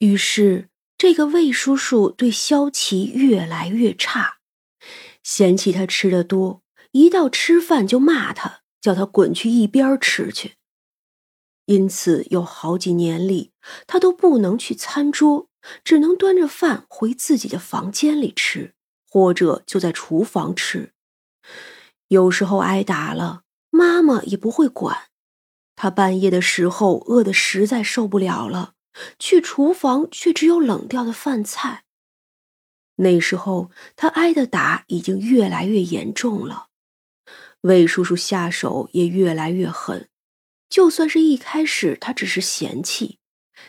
[0.00, 4.38] 于是，这个魏叔叔对萧琪越来越差，
[5.22, 6.62] 嫌弃他吃的多，
[6.92, 10.54] 一到吃饭就骂他，叫他滚去一边吃去。
[11.66, 13.52] 因此，有好几年里，
[13.86, 15.50] 他都不能去餐桌，
[15.84, 18.72] 只能端着饭回自己的房间里吃，
[19.06, 20.94] 或者就在厨房吃。
[22.08, 25.10] 有时候挨打了，妈妈也不会管。
[25.76, 28.72] 他半夜的时候饿得实在受不了了，
[29.18, 31.84] 去厨房却只有冷掉的饭菜。
[32.96, 36.68] 那时候他挨的打已经越来越严重了，
[37.62, 40.08] 魏叔叔下手也越来越狠。
[40.68, 43.18] 就算是一开始他只是嫌弃，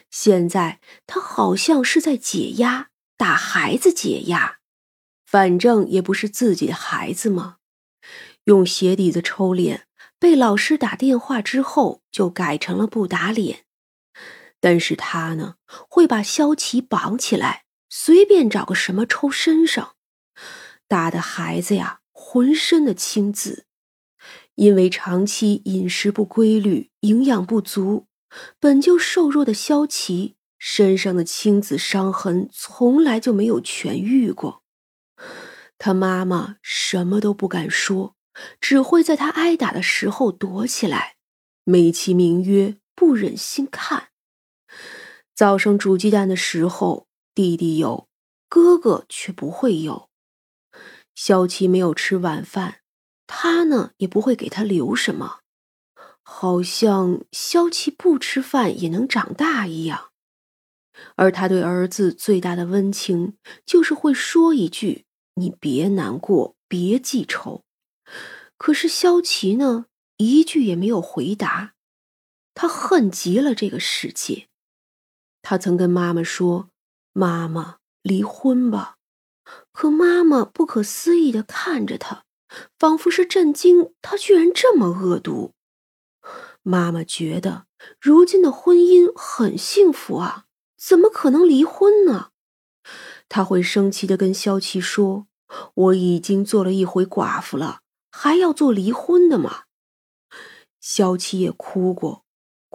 [0.09, 4.59] 现在他好像是在解压，打孩子解压。
[5.26, 7.58] 反正也不是自己的孩子嘛，
[8.44, 9.88] 用鞋底子抽脸。
[10.20, 13.64] 被老师打电话之后，就改成了不打脸，
[14.62, 15.56] 但是他呢，
[15.90, 19.95] 会把萧琪绑起来，随便找个什么抽身上，
[20.88, 23.66] 打的孩子呀，浑身的青紫。
[24.56, 28.06] 因为长期饮食不规律，营养不足，
[28.59, 34.64] 本就瘦弱的萧琪身上的青紫伤痕从来就没有痊愈过。
[35.78, 38.16] 他妈妈什么都不敢说。
[38.62, 41.18] 只会在他挨打的时候躲起来，
[41.66, 44.11] 美其名曰不忍心看。
[45.42, 48.08] 早上煮鸡蛋的时候，弟弟有，
[48.47, 50.08] 哥哥却不会有。
[51.16, 52.81] 萧琪没有吃晚饭，
[53.25, 55.39] 他呢也不会给他留什么，
[56.22, 60.12] 好像萧琪不吃饭也能长大一样。
[61.16, 63.34] 而他对儿子最大的温情，
[63.66, 65.06] 就是会说一句
[65.42, 67.64] ：“你别难过，别记仇。”
[68.58, 71.73] 可是萧琪呢，一句也没有回答。
[72.53, 74.50] 他恨极了这个世界。
[75.42, 76.70] 他曾跟妈妈说
[77.14, 78.95] ：“妈妈，离婚吧。”
[79.73, 82.23] 可妈妈不可思议的看着他，
[82.78, 85.53] 仿佛是震惊他居然这么恶毒。
[86.62, 87.66] 妈妈觉得
[88.00, 90.46] 如今的婚姻很幸福啊，
[90.78, 92.29] 怎么可能离婚呢？
[93.28, 95.28] 他会生气的跟萧琪说
[95.73, 97.79] ：“我已经做了一回寡妇了。”
[98.13, 99.63] 还要做离婚的吗？
[100.81, 102.25] 萧琪也哭过，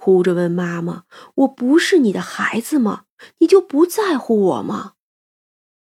[0.06, 1.02] 哭着问妈妈
[1.34, 3.06] ：“我不是你的孩子吗？
[3.38, 4.92] 你就不在乎我吗？”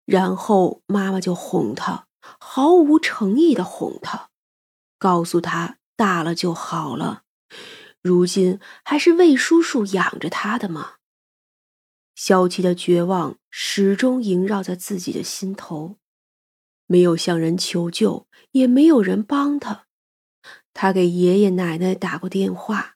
[0.06, 2.06] 然后妈妈就哄他，
[2.40, 4.30] 毫无诚意的哄他，
[4.98, 7.24] 告诉他大了就好了。
[8.00, 10.94] 如今还是魏叔叔养着他的吗？
[12.14, 15.98] 萧琪的绝望始终萦绕在自己的心头。
[16.86, 19.84] 没有向人求救，也没有人帮他。
[20.72, 22.95] 他给爷爷奶奶打过电话，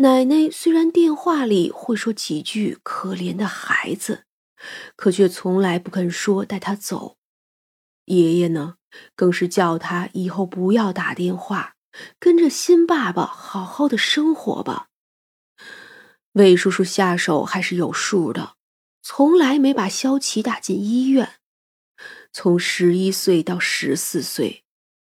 [0.00, 4.26] 奶奶虽然电话里会说几句“可怜的孩子”，
[4.94, 7.16] 可却从来不肯说带他走。
[8.04, 8.76] 爷爷呢，
[9.16, 11.74] 更是叫他以后不要打电话，
[12.20, 14.86] 跟着新爸爸好好的生活吧。
[16.34, 18.54] 魏叔叔下手还是有数的，
[19.02, 21.40] 从来没把萧琪打进医院。
[22.32, 24.62] 从十一岁到十四岁，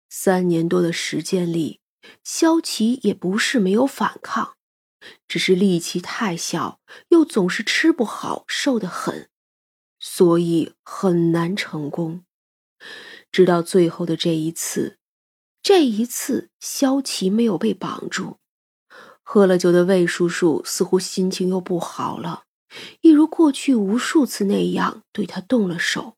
[0.09, 1.81] 三年多的时间里，
[2.23, 4.55] 萧琪也不是没有反抗，
[5.27, 6.79] 只是力气太小，
[7.09, 9.29] 又总是吃不好，瘦得很，
[9.99, 12.23] 所以很难成功。
[13.31, 14.97] 直到最后的这一次，
[15.61, 18.37] 这一次萧琪没有被绑住，
[19.23, 22.43] 喝了酒的魏叔叔似乎心情又不好了，
[23.01, 26.15] 一如过去无数次那样对他动了手。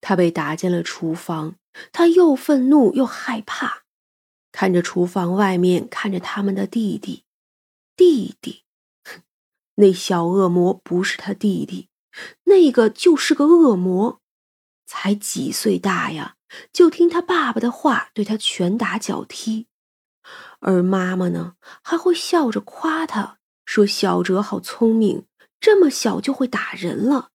[0.00, 1.56] 他被打进了厨房，
[1.92, 3.84] 他又愤怒又害怕，
[4.50, 7.24] 看着厨房外面，看着他们的弟弟，
[7.98, 8.62] 弟弟，
[9.74, 11.88] 那小恶魔不是他弟弟，
[12.44, 14.20] 那个就是个恶魔，
[14.86, 16.36] 才几岁大呀，
[16.72, 19.66] 就听他爸爸的话，对他拳打脚踢，
[20.60, 25.26] 而妈妈呢，还会笑着夸他，说小哲好聪明，
[25.58, 27.30] 这么小就会打人了。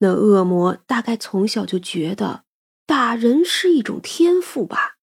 [0.00, 2.44] 那恶魔大概从小就觉得
[2.84, 4.98] 打人是一种天赋吧，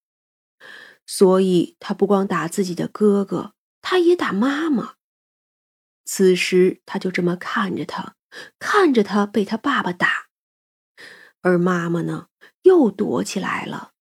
[1.08, 4.96] 所以他不光打自己的哥哥，他也打妈妈。
[6.06, 8.16] 此时他就这么看着他，
[8.60, 10.28] 看着他被他爸爸打，
[11.42, 12.28] 而妈妈呢，
[12.64, 13.92] 又躲起来了。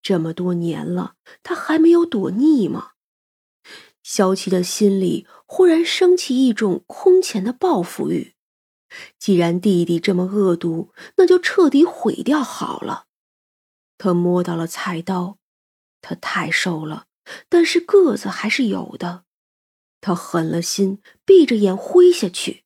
[0.00, 2.92] 这么多年了，他还没有躲腻吗？
[4.02, 8.34] 萧琪的心里忽然升起一种空前的报复欲。
[9.18, 13.04] 既然弟弟这么恶毒，那就彻底毁掉好了。
[13.98, 15.36] 他摸到了菜刀，
[16.00, 17.07] 他太瘦了，
[17.48, 19.24] 但是个子还是有的。
[20.00, 22.64] 他狠了心，闭着眼挥下去。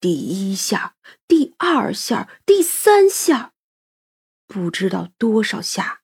[0.00, 0.96] 第一下，
[1.26, 3.52] 第二下，第三下，
[4.46, 6.02] 不知道多少下，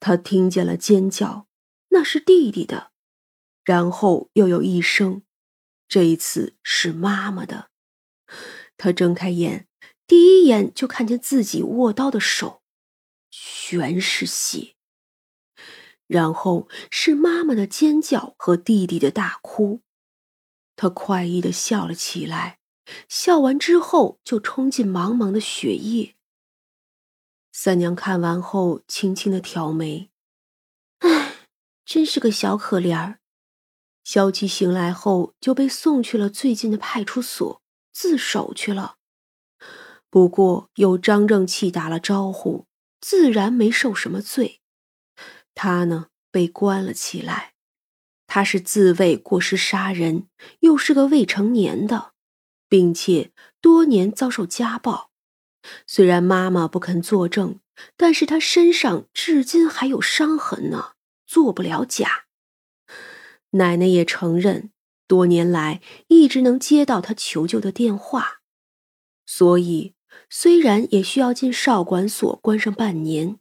[0.00, 1.48] 他听见了尖叫，
[1.88, 2.92] 那是弟弟的，
[3.64, 5.22] 然后又有一声，
[5.88, 7.70] 这一次是妈妈的。
[8.76, 9.68] 他睁开眼，
[10.06, 12.62] 第一眼就看见自己握刀的手，
[13.30, 14.76] 全是血。
[16.06, 19.80] 然后是妈妈的尖叫和弟弟的大哭。
[20.76, 22.58] 他快意的笑了起来，
[23.08, 26.16] 笑完之后就冲进茫茫的雪夜。
[27.52, 30.10] 三娘看完后，轻轻的挑眉
[30.98, 31.36] ：“唉，
[31.84, 33.20] 真是个小可怜儿。”
[34.02, 37.62] 萧七醒来后就被送去了最近的派出所
[37.92, 38.96] 自首去了。
[40.10, 42.66] 不过有张正气打了招呼，
[43.00, 44.60] 自然没受什么罪。
[45.54, 47.54] 他呢，被关了起来。
[48.26, 50.26] 他是自卫过失杀人，
[50.60, 52.12] 又是个未成年的，
[52.68, 55.10] 并且多年遭受家暴。
[55.86, 57.60] 虽然妈妈不肯作证，
[57.96, 60.92] 但是他身上至今还有伤痕呢，
[61.26, 62.24] 做不了假。
[63.50, 64.72] 奶奶也承认，
[65.06, 68.40] 多年来一直能接到他求救的电话，
[69.24, 69.94] 所以
[70.28, 73.38] 虽然也需要进少管所关上半年，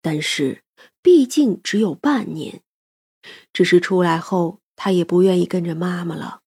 [0.00, 0.62] 但是
[1.02, 2.62] 毕竟只有半年。
[3.52, 6.40] 只是出来后，他也不愿意跟着妈妈了。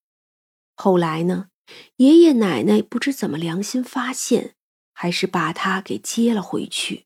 [0.75, 1.50] 后来呢，
[1.97, 4.55] 爷爷奶奶不知怎么良心发现，
[4.91, 7.05] 还是把他给接了回去。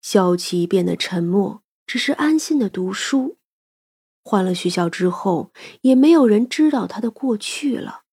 [0.00, 3.38] 萧琪变得沉默，只是安心的读书。
[4.22, 8.04] 换了学校之后，也没有人知道他的过去了。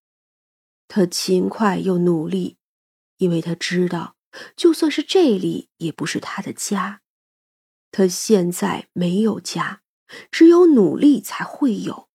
[0.88, 2.58] 他勤快又努力，
[3.18, 4.16] 因为他知道，
[4.56, 7.02] 就算是这里，也不是他的家。
[7.96, 9.84] 他现在没有家。
[10.30, 12.10] 只有努力才会有。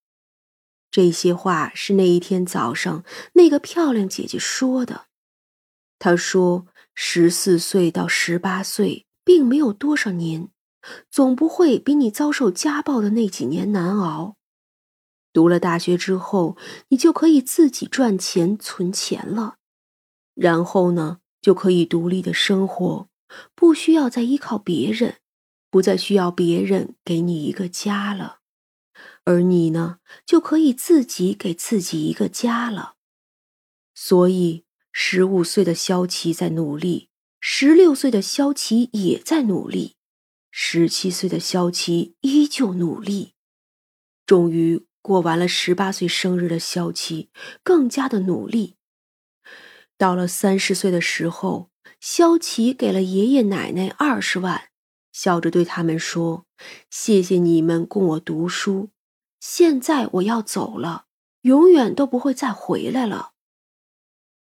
[0.89, 5.07] 这些话是那一天早上那个漂亮姐姐说的。
[5.99, 10.49] 她说：“十四岁到十八岁并没有多少年，
[11.09, 14.37] 总不会比你遭受家暴的那几年难熬。
[15.33, 16.55] 读了大学之后，
[16.89, 19.57] 你就可以自己赚钱存钱了，
[20.33, 23.09] 然后呢，就可以独立的生活，
[23.53, 25.17] 不需要再依靠别人。”
[25.71, 28.41] 不再需要别人给你一个家了，
[29.23, 32.95] 而你呢，就可以自己给自己一个家了。
[33.95, 37.09] 所以，十五岁的萧琪在努力，
[37.39, 39.95] 十六岁的萧琪也在努力，
[40.51, 43.35] 十七岁的萧琪依旧努力。
[44.25, 47.29] 终于过完了十八岁生日的萧琪，
[47.63, 48.75] 更加的努力。
[49.97, 51.69] 到了三十岁的时候，
[52.01, 54.70] 萧琪给了爷爷奶奶二十万。
[55.11, 56.45] 笑着对他们说
[56.89, 58.89] ：“谢谢你们供我读书，
[59.39, 61.05] 现在我要走了，
[61.41, 63.31] 永远都不会再回来了。”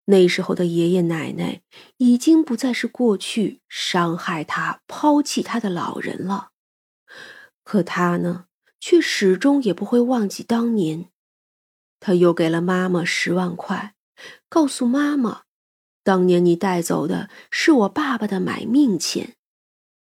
[0.06, 1.62] 那时候的爷爷奶奶
[1.96, 6.50] 已经不再是过去伤害他、抛弃他的老人了，
[7.62, 8.44] 可他呢，
[8.78, 11.10] 却始终也不会忘记当年。
[12.00, 13.94] 他又给了妈妈十万块，
[14.50, 15.44] 告诉妈妈
[16.04, 19.36] ：“当年你带走的是我爸爸的买命钱。”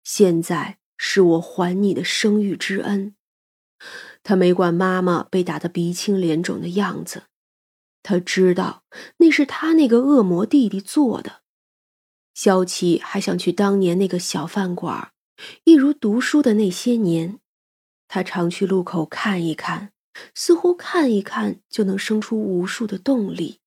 [0.06, 3.16] 现在是我还你的生育之恩。
[4.22, 7.24] 他没管妈妈被打得鼻青脸肿的样子，
[8.04, 8.84] 他知道
[9.16, 11.42] 那是他那个恶魔弟弟做的。
[12.34, 15.10] 萧琪还想去当年那个小饭馆，
[15.64, 17.40] 一如读书的那些年。
[18.06, 19.90] 他常去路口看一看，
[20.36, 23.58] 似乎看一看就能生出无数的动力。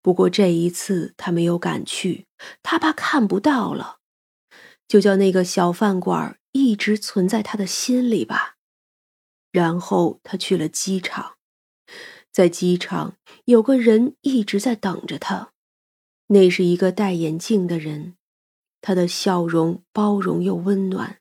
[0.00, 2.26] 不过这一次他没有敢去，
[2.62, 3.97] 他怕看不到了。
[4.88, 8.56] 就叫那个小饭馆一直存在他的心里吧。
[9.52, 11.36] 然后他去了机场，
[12.32, 15.52] 在机场有个人一直在等着他，
[16.28, 18.16] 那是一个戴眼镜的人，
[18.80, 21.20] 他的笑容包容又温暖，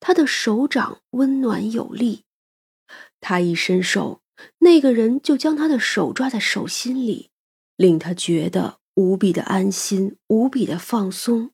[0.00, 2.24] 他的手掌温暖有力。
[3.20, 4.22] 他一伸手，
[4.58, 7.30] 那个人就将他的手抓在手心里，
[7.76, 11.52] 令他觉得无比的安心，无比的放松。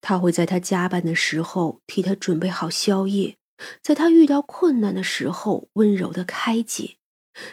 [0.00, 3.36] 他会在他加班的时候替他准备好宵夜，
[3.82, 6.96] 在他遇到困难的时候温柔的开解，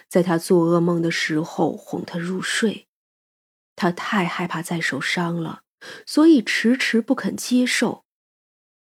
[0.07, 2.87] 在他做噩梦的时候哄他入睡。
[3.75, 5.61] 他太害怕再受伤了，
[6.05, 8.03] 所以迟迟不肯接受。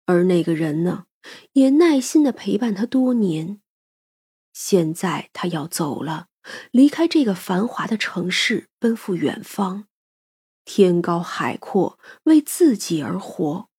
[0.06, 1.06] 而那个人呢，
[1.52, 3.60] 也耐心的陪伴他多年。
[4.52, 6.28] 现在他要走了，
[6.70, 9.88] 离开这个繁华的城市，奔赴远方。
[10.66, 13.70] 天高海阔，为自己而活。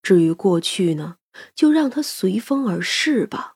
[0.00, 1.16] 至于过去呢，
[1.54, 3.55] 就让它随风而逝吧。